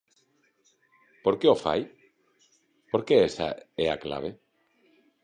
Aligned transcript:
¿Por 1.23 1.35
que 1.39 1.47
o 1.55 1.61
fai?, 1.65 1.81
porque 2.91 3.15
esa 3.29 3.49
é 3.85 3.87
a 3.91 4.01
clave. 4.03 4.29